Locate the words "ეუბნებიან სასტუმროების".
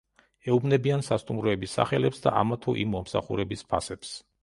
0.53-1.77